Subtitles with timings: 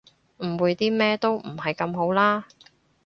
[0.39, 2.47] 誤會啲咩都唔係咁好啦